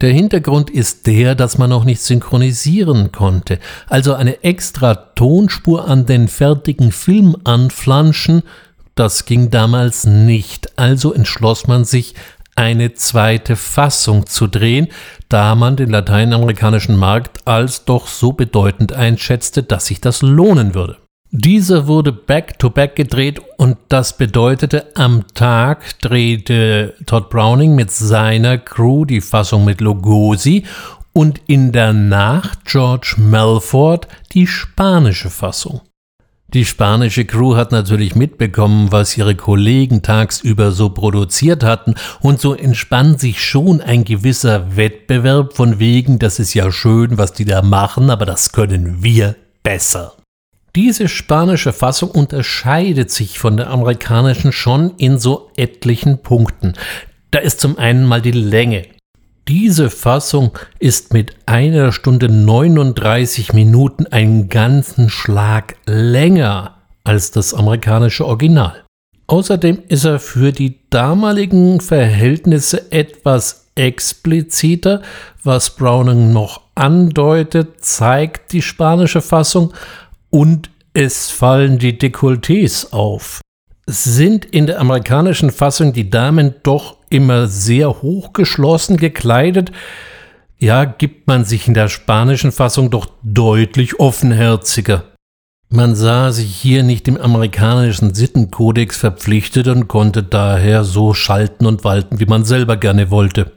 Der 0.00 0.12
Hintergrund 0.12 0.70
ist 0.70 1.08
der, 1.08 1.34
dass 1.34 1.58
man 1.58 1.70
noch 1.70 1.82
nicht 1.82 2.02
synchronisieren 2.02 3.10
konnte, 3.10 3.58
also 3.88 4.14
eine 4.14 4.44
extra 4.44 4.94
Tonspur 4.94 5.88
an 5.88 6.06
den 6.06 6.28
fertigen 6.28 6.92
Film 6.92 7.36
anflanschen, 7.42 8.44
das 8.94 9.26
ging 9.26 9.50
damals 9.50 10.06
nicht, 10.06 10.78
also 10.78 11.12
entschloss 11.12 11.66
man 11.66 11.84
sich, 11.84 12.14
eine 12.56 12.94
zweite 12.94 13.54
Fassung 13.54 14.26
zu 14.26 14.46
drehen, 14.46 14.88
da 15.28 15.54
man 15.54 15.76
den 15.76 15.90
lateinamerikanischen 15.90 16.96
Markt 16.96 17.46
als 17.46 17.84
doch 17.84 18.06
so 18.06 18.32
bedeutend 18.32 18.92
einschätzte, 18.92 19.62
dass 19.62 19.86
sich 19.86 20.00
das 20.00 20.22
lohnen 20.22 20.74
würde. 20.74 20.96
Dieser 21.30 21.86
wurde 21.86 22.12
back-to-back 22.12 22.92
-back 22.92 22.94
gedreht 22.94 23.42
und 23.58 23.76
das 23.88 24.16
bedeutete, 24.16 24.86
am 24.94 25.24
Tag 25.34 25.98
drehte 26.00 26.94
Todd 27.04 27.28
Browning 27.28 27.74
mit 27.74 27.90
seiner 27.90 28.58
Crew 28.58 29.04
die 29.04 29.20
Fassung 29.20 29.64
mit 29.64 29.80
Lugosi 29.80 30.64
und 31.12 31.40
in 31.46 31.72
der 31.72 31.92
Nacht 31.92 32.64
George 32.64 33.16
Melford 33.18 34.06
die 34.32 34.46
spanische 34.46 35.28
Fassung. 35.30 35.80
Die 36.54 36.64
spanische 36.64 37.24
Crew 37.24 37.56
hat 37.56 37.72
natürlich 37.72 38.14
mitbekommen, 38.14 38.92
was 38.92 39.16
ihre 39.18 39.34
Kollegen 39.34 40.02
tagsüber 40.02 40.70
so 40.70 40.90
produziert 40.90 41.64
hatten, 41.64 41.94
und 42.20 42.40
so 42.40 42.54
entspann 42.54 43.18
sich 43.18 43.42
schon 43.44 43.80
ein 43.80 44.04
gewisser 44.04 44.76
Wettbewerb 44.76 45.54
von 45.54 45.80
wegen, 45.80 46.20
das 46.20 46.38
ist 46.38 46.54
ja 46.54 46.70
schön, 46.70 47.18
was 47.18 47.32
die 47.32 47.44
da 47.44 47.62
machen, 47.62 48.10
aber 48.10 48.26
das 48.26 48.52
können 48.52 49.02
wir 49.02 49.34
besser. 49.64 50.14
Diese 50.76 51.08
spanische 51.08 51.72
Fassung 51.72 52.10
unterscheidet 52.10 53.10
sich 53.10 53.38
von 53.38 53.56
der 53.56 53.70
amerikanischen 53.70 54.52
schon 54.52 54.92
in 54.98 55.18
so 55.18 55.50
etlichen 55.56 56.22
Punkten. 56.22 56.74
Da 57.32 57.40
ist 57.40 57.60
zum 57.60 57.76
einen 57.76 58.04
mal 58.06 58.22
die 58.22 58.30
Länge. 58.30 58.84
Diese 59.48 59.90
Fassung 59.90 60.58
ist 60.80 61.12
mit 61.12 61.36
einer 61.46 61.92
Stunde 61.92 62.28
39 62.28 63.52
Minuten 63.52 64.04
einen 64.08 64.48
ganzen 64.48 65.08
Schlag 65.08 65.76
länger 65.86 66.74
als 67.04 67.30
das 67.30 67.54
amerikanische 67.54 68.26
Original. 68.26 68.82
Außerdem 69.28 69.84
ist 69.86 70.04
er 70.04 70.18
für 70.18 70.50
die 70.50 70.80
damaligen 70.90 71.80
Verhältnisse 71.80 72.90
etwas 72.90 73.68
expliziter, 73.76 75.02
was 75.44 75.76
Browning 75.76 76.32
noch 76.32 76.62
andeutet, 76.74 77.84
zeigt 77.84 78.52
die 78.52 78.62
spanische 78.62 79.20
Fassung 79.20 79.72
und 80.30 80.70
es 80.92 81.30
fallen 81.30 81.78
die 81.78 81.96
Dekolletés 81.96 82.92
auf. 82.92 83.40
Sind 83.86 84.44
in 84.44 84.66
der 84.66 84.80
amerikanischen 84.80 85.52
Fassung 85.52 85.92
die 85.92 86.10
Damen 86.10 86.54
doch 86.64 86.95
immer 87.16 87.48
sehr 87.48 88.02
hochgeschlossen 88.02 88.96
gekleidet, 88.96 89.72
ja, 90.58 90.84
gibt 90.84 91.26
man 91.26 91.44
sich 91.44 91.68
in 91.68 91.74
der 91.74 91.88
spanischen 91.88 92.52
Fassung 92.52 92.90
doch 92.90 93.08
deutlich 93.22 94.00
offenherziger. 94.00 95.04
Man 95.68 95.96
sah 95.96 96.30
sich 96.30 96.54
hier 96.54 96.82
nicht 96.82 97.06
dem 97.06 97.16
amerikanischen 97.16 98.14
Sittenkodex 98.14 98.96
verpflichtet 98.96 99.66
und 99.66 99.88
konnte 99.88 100.22
daher 100.22 100.84
so 100.84 101.12
schalten 101.12 101.66
und 101.66 101.82
walten, 101.82 102.20
wie 102.20 102.26
man 102.26 102.44
selber 102.44 102.76
gerne 102.76 103.10
wollte. 103.10 103.52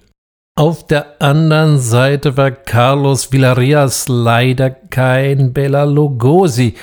Auf 0.55 0.85
der 0.87 1.21
anderen 1.21 1.79
Seite 1.79 2.35
war 2.35 2.51
Carlos 2.51 3.31
Villarreas 3.31 4.07
leider 4.09 4.71
kein 4.71 5.53
Bela 5.53 5.83
Lugosi. 5.83 6.73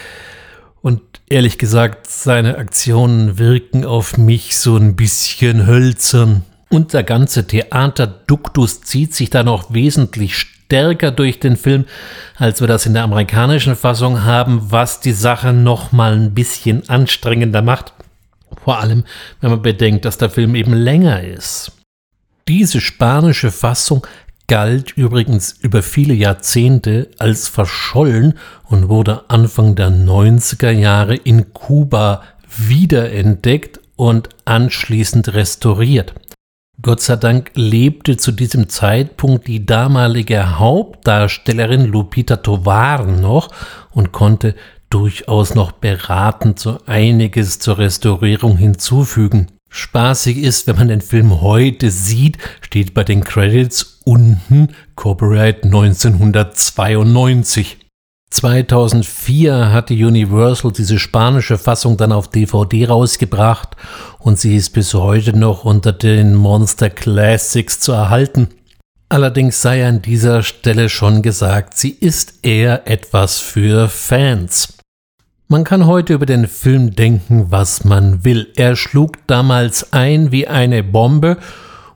Und 0.81 1.03
ehrlich 1.29 1.59
gesagt, 1.59 2.07
seine 2.07 2.57
Aktionen 2.57 3.39
wirken 3.39 3.85
auf 3.85 4.17
mich 4.17 4.57
so 4.57 4.77
ein 4.77 4.97
bisschen 4.97 5.67
hölzern. 5.67 6.43
Und 6.69 6.93
der 6.93 7.05
ganze 7.05 7.47
Theaterduktus 7.47 8.81
zieht 8.81 9.15
sich 9.15 9.31
da 9.31 9.43
noch 9.43 9.73
wesentlich 9.73 10.37
stärker 10.37 11.13
durch 11.13 11.39
den 11.39 11.57
Film, 11.57 11.85
als 12.37 12.61
wir 12.61 12.67
das 12.67 12.87
in 12.87 12.95
der 12.95 13.05
amerikanischen 13.05 13.77
Fassung 13.77 14.25
haben, 14.25 14.73
was 14.73 15.01
die 15.01 15.13
Sache 15.13 15.53
noch 15.53 15.93
mal 15.93 16.13
ein 16.15 16.35
bisschen 16.35 16.89
anstrengender 16.89 17.63
macht. 17.63 17.93
Vor 18.65 18.81
allem, 18.81 19.05
wenn 19.41 19.51
man 19.51 19.63
bedenkt, 19.63 20.05
dass 20.05 20.19
der 20.19 20.31
Film 20.31 20.55
eben 20.55 20.73
länger 20.73 21.23
ist. 21.23 21.73
Diese 22.49 22.81
spanische 22.81 23.51
Fassung 23.51 24.07
galt 24.49 24.93
übrigens 24.97 25.53
über 25.61 25.83
viele 25.83 26.15
Jahrzehnte 26.15 27.11
als 27.19 27.49
verschollen 27.49 28.35
und 28.65 28.89
wurde 28.89 29.25
Anfang 29.29 29.75
der 29.75 29.91
90er 29.91 30.71
Jahre 30.71 31.17
in 31.17 31.53
Kuba 31.53 32.23
wiederentdeckt 32.57 33.81
und 33.97 34.29
anschließend 34.45 35.35
restauriert. 35.35 36.15
Gott 36.83 37.01
sei 37.01 37.17
Dank 37.17 37.53
lebte 37.55 38.19
zu 38.19 38.33
diesem 38.33 38.69
Zeitpunkt 38.69 39.47
die 39.47 39.65
damalige 39.65 40.59
Hauptdarstellerin 40.59 41.87
Lupita 41.87 42.37
Tovar 42.37 43.07
noch 43.07 43.49
und 43.93 44.13
konnte 44.13 44.55
durchaus 44.91 45.55
noch 45.55 45.73
beratend 45.73 46.61
so 46.61 46.79
einiges 46.87 47.59
zur 47.59 47.79
Restaurierung 47.79 48.59
hinzufügen. 48.59 49.47
Spaßig 49.71 50.37
ist, 50.39 50.67
wenn 50.67 50.77
man 50.77 50.89
den 50.89 51.01
Film 51.01 51.41
heute 51.41 51.91
sieht, 51.91 52.37
steht 52.61 52.93
bei 52.95 53.05
den 53.05 53.25
Credits 53.25 54.01
unten 54.05 54.69
Copyright 54.95 55.65
1992. 55.65 57.86
2004 58.31 59.73
hatte 59.73 59.95
Universal 59.95 60.73
diese 60.73 60.99
spanische 60.99 61.59
Fassung 61.59 61.97
dann 61.97 62.13
auf 62.13 62.29
DVD 62.29 62.87
rausgebracht 62.89 63.77
und 64.19 64.39
sie 64.39 64.57
ist 64.57 64.71
bis 64.71 64.95
heute 64.95 65.37
noch 65.37 65.65
unter 65.65 65.93
den 65.93 66.35
Monster 66.35 66.91
Classics 66.91 67.81
zu 67.81 67.93
erhalten. 67.93 68.49
Allerdings 69.09 69.63
sei 69.63 69.87
an 69.87 70.03
dieser 70.03 70.43
Stelle 70.43 70.89
schon 70.89 71.23
gesagt, 71.23 71.79
sie 71.79 71.91
ist 71.91 72.41
eher 72.43 72.89
etwas 72.91 73.39
für 73.39 73.89
Fans. 73.89 74.75
Man 75.49 75.63
kann 75.63 75.87
heute 75.87 76.15
über 76.15 76.27
den 76.27 76.49
Film 76.49 76.97
denken, 76.97 77.53
was 77.53 77.85
man 77.85 78.25
will. 78.25 78.49
Er 78.57 78.75
schlug 78.75 79.25
damals 79.29 79.93
ein 79.93 80.33
wie 80.33 80.49
eine 80.49 80.83
Bombe 80.83 81.37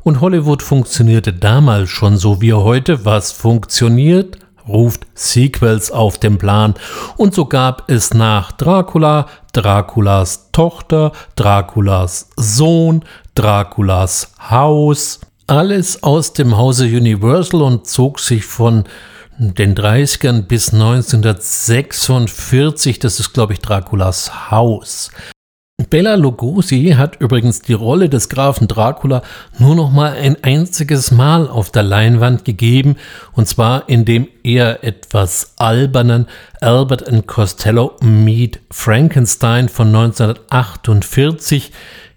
und 0.05 0.21
Hollywood 0.21 0.63
funktionierte 0.63 1.33
damals 1.33 1.91
schon 1.91 2.17
so 2.17 2.41
wie 2.41 2.53
heute. 2.53 3.05
Was 3.05 3.33
funktioniert, 3.33 4.39
ruft 4.71 5.07
Sequels 5.15 5.91
auf 5.91 6.19
den 6.19 6.39
Plan. 6.39 6.75
Und 7.17 7.35
so 7.35 7.47
gab 7.47 7.91
es 7.91 8.15
nach 8.15 8.53
Dracula 8.53 9.27
Draculas 9.53 10.51
Tochter, 10.53 11.11
Draculas 11.37 12.31
Sohn, 12.37 13.05
Draculas 13.35 14.33
Haus, 14.51 15.21
alles 15.47 16.03
aus 16.03 16.33
dem 16.33 16.57
Hause 16.57 16.85
Universal 16.85 17.61
und 17.63 17.87
zog 17.87 18.19
sich 18.21 18.45
von 18.45 18.85
den 19.39 19.75
30ern 19.75 20.43
bis 20.43 20.73
1946, 20.73 22.99
das 22.99 23.21
ist 23.21 23.33
glaube 23.33 23.55
ich 23.55 23.61
Draculas 23.61 24.51
Haus. 24.51 25.11
Bella 25.89 26.17
Lugosi 26.17 26.95
hat 26.97 27.21
übrigens 27.21 27.63
die 27.63 27.73
Rolle 27.73 28.09
des 28.09 28.29
Grafen 28.29 28.69
Dracula 28.69 29.23
nur 29.59 29.75
noch 29.75 29.91
mal 29.91 30.13
ein 30.13 30.37
einziges 30.43 31.11
Mal 31.11 31.49
auf 31.49 31.71
der 31.71 31.85
Leinwand 31.85 32.45
gegeben, 32.45 32.97
und 33.33 33.49
zwar 33.49 33.89
in 33.89 34.05
dem 34.05 34.29
eher 34.43 34.85
etwas 34.85 35.55
albernen 35.57 36.27
Albert 36.61 37.09
and 37.09 37.27
Costello 37.27 37.97
Meet 38.03 38.61
Frankenstein 38.71 39.69
von 39.69 39.89
1948, 39.89 41.73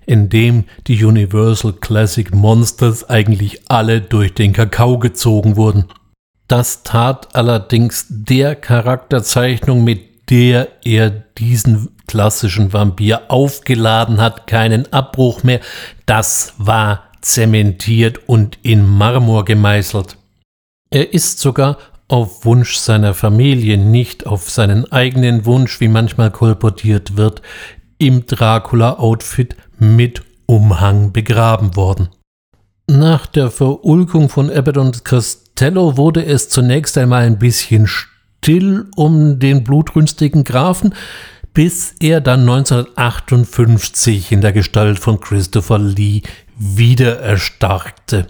in 0.06 0.30
dem 0.30 0.66
die 0.88 1.04
Universal 1.04 1.74
Classic 1.74 2.34
Monsters 2.34 3.10
eigentlich 3.10 3.62
alle 3.70 4.02
durch 4.02 4.34
den 4.34 4.52
Kakao 4.52 5.00
gezogen 5.00 5.56
wurden. 5.56 5.86
Das 6.48 6.84
tat 6.84 7.36
allerdings 7.36 8.08
der 8.10 8.56
Charakterzeichnung, 8.56 9.84
mit 9.84 10.30
der 10.30 10.68
er 10.84 11.10
diesen 11.10 11.90
klassischen 12.08 12.74
Vampir 12.74 13.24
aufgeladen 13.30 14.20
hat, 14.20 14.48
keinen 14.48 14.92
Abbruch 14.92 15.44
mehr. 15.44 15.60
Das 16.06 16.54
war 16.58 17.04
zementiert 17.22 18.28
und 18.28 18.60
in 18.62 18.86
Marmor 18.88 19.46
gemeißelt. 19.46 20.18
Er 20.90 21.14
ist 21.14 21.40
sogar 21.40 21.78
auf 22.08 22.46
Wunsch 22.46 22.76
seiner 22.76 23.14
Familie, 23.14 23.78
nicht 23.78 24.28
auf 24.28 24.50
seinen 24.50 24.92
eigenen 24.92 25.46
Wunsch, 25.46 25.80
wie 25.80 25.88
manchmal 25.88 26.32
kolportiert 26.32 27.18
wird, 27.18 27.42
im 27.98 28.26
Dracula-Outfit 28.26 29.56
mit 29.80 30.22
Umhang 30.46 31.14
begraben 31.14 31.76
worden. 31.76 32.10
Nach 32.88 33.26
der 33.26 33.50
Verulkung 33.50 34.30
von 34.30 34.52
Abbott 34.52 34.78
und 34.78 35.06
Costello 35.06 35.98
wurde 35.98 36.26
es 36.26 36.50
zunächst 36.50 36.98
einmal 36.98 37.24
ein 37.24 37.40
bisschen 37.40 37.88
still 37.88 38.88
um 38.96 39.40
den 39.40 39.64
blutrünstigen 39.64 40.44
Grafen, 40.44 40.94
bis 41.54 41.96
er 42.00 42.20
dann 42.22 42.42
1958 42.42 44.32
in 44.32 44.42
der 44.42 44.54
Gestalt 44.54 45.00
von 45.00 45.20
Christopher 45.20 45.80
Lee 45.80 46.22
wieder 46.58 47.20
erstarkte. 47.20 48.28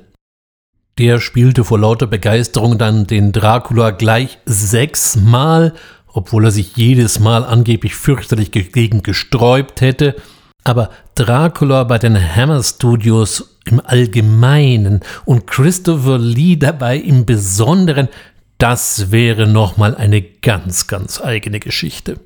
Der 0.98 1.20
spielte 1.20 1.64
vor 1.64 1.80
lauter 1.80 2.06
Begeisterung 2.06 2.78
dann 2.78 3.08
den 3.08 3.32
Dracula 3.32 3.92
gleich 3.92 4.38
sechsmal, 4.46 5.74
obwohl 6.08 6.46
er 6.46 6.52
sich 6.52 6.76
jedes 6.76 7.20
Mal 7.20 7.44
angeblich 7.44 7.96
fürchterlich 7.96 8.52
gegen 8.52 9.02
gesträubt 9.02 9.82
hätte. 9.82 10.16
Aber 10.64 10.92
Dracula 11.16 11.84
bei 11.86 11.98
den 11.98 12.16
Hammer 12.16 12.62
Studios 12.62 13.58
im 13.66 13.82
Allgemeinen 13.84 15.00
und 15.26 15.48
Christopher 15.48 16.20
Lee 16.20 16.58
dabei 16.58 16.98
im 16.98 17.26
Besonderen, 17.26 18.10
das 18.60 19.12
wäre 19.12 19.48
nochmal 19.48 19.96
eine 19.96 20.22
ganz, 20.22 20.88
ganz 20.88 21.20
eigene 21.20 21.60
Geschichte. 21.60 22.20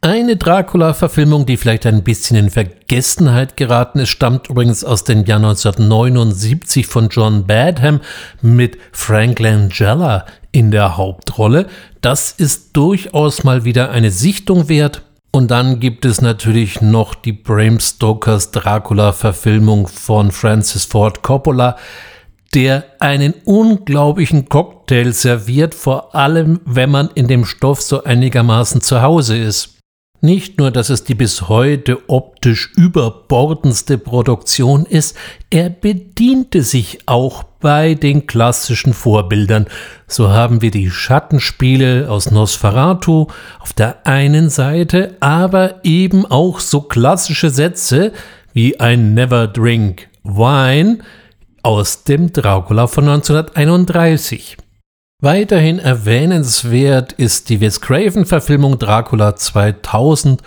Eine 0.00 0.36
Dracula-Verfilmung, 0.36 1.44
die 1.44 1.56
vielleicht 1.56 1.84
ein 1.84 2.04
bisschen 2.04 2.36
in 2.36 2.50
Vergessenheit 2.50 3.56
geraten 3.56 3.98
ist, 3.98 4.10
stammt 4.10 4.48
übrigens 4.48 4.84
aus 4.84 5.02
dem 5.02 5.24
Jahr 5.24 5.38
1979 5.38 6.86
von 6.86 7.08
John 7.08 7.48
Badham 7.48 8.00
mit 8.40 8.78
Frank 8.92 9.40
Langella 9.40 10.24
in 10.52 10.70
der 10.70 10.96
Hauptrolle. 10.96 11.66
Das 12.00 12.30
ist 12.30 12.76
durchaus 12.76 13.42
mal 13.42 13.64
wieder 13.64 13.90
eine 13.90 14.12
Sichtung 14.12 14.68
wert. 14.68 15.02
Und 15.32 15.50
dann 15.50 15.80
gibt 15.80 16.04
es 16.04 16.20
natürlich 16.20 16.80
noch 16.80 17.16
die 17.16 17.32
Bram 17.32 17.80
Stokers 17.80 18.52
Dracula-Verfilmung 18.52 19.88
von 19.88 20.30
Francis 20.30 20.84
Ford 20.84 21.24
Coppola, 21.24 21.76
der 22.54 22.84
einen 23.00 23.34
unglaublichen 23.44 24.48
Cocktail 24.48 25.10
serviert, 25.10 25.74
vor 25.74 26.14
allem 26.14 26.60
wenn 26.64 26.90
man 26.90 27.10
in 27.16 27.26
dem 27.26 27.44
Stoff 27.44 27.82
so 27.82 28.04
einigermaßen 28.04 28.80
zu 28.80 29.02
Hause 29.02 29.36
ist. 29.36 29.77
Nicht 30.20 30.58
nur, 30.58 30.72
dass 30.72 30.90
es 30.90 31.04
die 31.04 31.14
bis 31.14 31.48
heute 31.48 31.98
optisch 32.08 32.72
überbordendste 32.74 33.98
Produktion 33.98 34.84
ist, 34.84 35.16
er 35.48 35.70
bediente 35.70 36.62
sich 36.62 36.98
auch 37.06 37.44
bei 37.60 37.94
den 37.94 38.26
klassischen 38.26 38.94
Vorbildern. 38.94 39.66
So 40.08 40.30
haben 40.30 40.60
wir 40.60 40.72
die 40.72 40.90
Schattenspiele 40.90 42.10
aus 42.10 42.32
Nosferatu 42.32 43.28
auf 43.60 43.72
der 43.72 44.06
einen 44.06 44.50
Seite, 44.50 45.16
aber 45.20 45.84
eben 45.84 46.26
auch 46.26 46.58
so 46.58 46.80
klassische 46.80 47.50
Sätze 47.50 48.12
wie 48.52 48.74
I 48.82 48.96
Never 48.96 49.46
Drink 49.46 50.08
Wine 50.24 50.98
aus 51.62 52.02
dem 52.02 52.32
Dracula 52.32 52.88
von 52.88 53.08
1931. 53.08 54.56
Weiterhin 55.20 55.80
erwähnenswert 55.80 57.12
ist 57.12 57.48
die 57.48 57.60
Wes 57.60 57.80
Craven-Verfilmung 57.80 58.78
Dracula 58.78 59.34
2000 59.34 60.42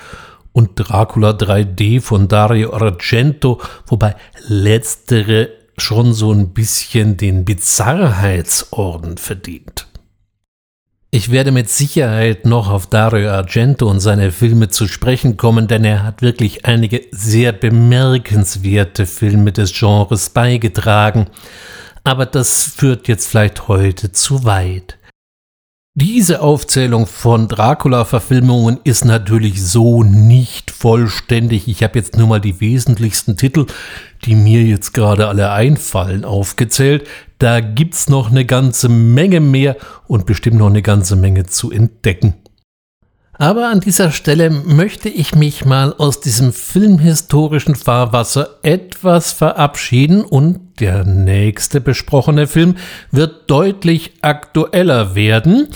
und 0.53 0.69
Dracula 0.75 1.31
3D 1.31 1.99
von 1.99 2.29
Dario 2.29 2.71
Argento, 2.71 3.59
wobei 3.85 4.15
letztere 4.47 5.49
schon 5.77 6.13
so 6.13 6.31
ein 6.31 6.53
bisschen 6.53 7.17
den 7.17 7.43
Bizarrheitsorden 7.43 9.17
verdient. 9.17 9.87
Ich 11.09 11.31
werde 11.31 11.51
mit 11.51 11.69
Sicherheit 11.69 12.45
noch 12.45 12.69
auf 12.69 12.87
Dario 12.87 13.29
Argento 13.31 13.89
und 13.89 13.99
seine 13.99 14.31
Filme 14.31 14.69
zu 14.69 14.87
sprechen 14.87 15.35
kommen, 15.35 15.67
denn 15.67 15.83
er 15.83 16.03
hat 16.03 16.21
wirklich 16.21 16.63
einige 16.63 17.01
sehr 17.11 17.51
bemerkenswerte 17.51 19.05
Filme 19.05 19.51
des 19.51 19.77
Genres 19.77 20.29
beigetragen 20.29 21.27
aber 22.03 22.25
das 22.25 22.63
führt 22.63 23.07
jetzt 23.07 23.27
vielleicht 23.27 23.67
heute 23.67 24.11
zu 24.11 24.43
weit. 24.43 24.97
Diese 25.93 26.41
Aufzählung 26.41 27.05
von 27.05 27.49
Dracula-Verfilmungen 27.49 28.79
ist 28.85 29.03
natürlich 29.03 29.61
so 29.61 30.03
nicht 30.03 30.71
vollständig. 30.71 31.67
Ich 31.67 31.83
habe 31.83 31.99
jetzt 31.99 32.17
nur 32.17 32.27
mal 32.27 32.39
die 32.39 32.61
wesentlichsten 32.61 33.35
Titel, 33.35 33.65
die 34.23 34.35
mir 34.35 34.63
jetzt 34.63 34.93
gerade 34.93 35.27
alle 35.27 35.51
einfallen, 35.51 36.23
aufgezählt. 36.23 37.09
Da 37.39 37.59
gibt's 37.59 38.07
noch 38.07 38.31
eine 38.31 38.45
ganze 38.45 38.87
Menge 38.87 39.41
mehr 39.41 39.75
und 40.07 40.25
bestimmt 40.25 40.59
noch 40.59 40.69
eine 40.69 40.81
ganze 40.81 41.17
Menge 41.17 41.47
zu 41.47 41.71
entdecken. 41.71 42.35
Aber 43.33 43.67
an 43.67 43.81
dieser 43.81 44.11
Stelle 44.11 44.49
möchte 44.49 45.09
ich 45.09 45.35
mich 45.35 45.65
mal 45.65 45.93
aus 45.97 46.21
diesem 46.21 46.53
filmhistorischen 46.53 47.75
Fahrwasser 47.75 48.59
etwas 48.61 49.33
verabschieden 49.33 50.21
und 50.21 50.70
der 50.81 51.05
nächste 51.05 51.79
besprochene 51.79 52.47
Film 52.47 52.75
wird 53.11 53.49
deutlich 53.49 54.13
aktueller 54.21 55.15
werden. 55.15 55.67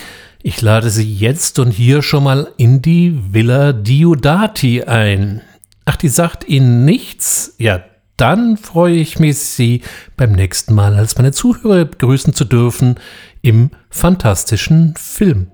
Ich 0.41 0.61
lade 0.61 0.89
Sie 0.89 1.13
jetzt 1.13 1.59
und 1.59 1.71
hier 1.71 2.01
schon 2.01 2.23
mal 2.23 2.49
in 2.57 2.81
die 2.81 3.17
Villa 3.31 3.71
Diodati 3.71 4.83
ein. 4.83 5.41
Ach, 5.85 5.95
die 5.95 6.09
sagt 6.09 6.47
Ihnen 6.47 6.83
nichts? 6.83 7.55
Ja, 7.59 7.83
dann 8.17 8.57
freue 8.57 8.95
ich 8.95 9.19
mich, 9.19 9.37
Sie 9.37 9.81
beim 10.17 10.31
nächsten 10.31 10.73
Mal 10.73 10.95
als 10.95 11.17
meine 11.17 11.31
Zuhörer 11.31 11.85
begrüßen 11.85 12.33
zu 12.33 12.43
dürfen 12.43 12.95
im 13.41 13.69
fantastischen 13.89 14.95
Film. 14.97 15.51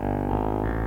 You. 0.00 0.77